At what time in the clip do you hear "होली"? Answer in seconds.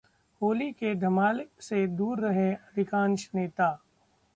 0.41-0.71